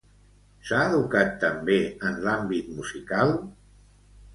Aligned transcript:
S'ha 0.69 0.79
educat 0.93 1.29
també 1.45 1.77
en 2.11 2.19
l'àmbit 2.27 2.77
musical? 2.83 3.41